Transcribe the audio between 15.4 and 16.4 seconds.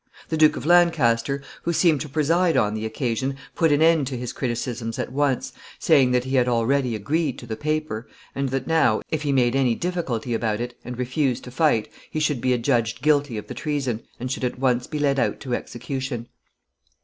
to execution.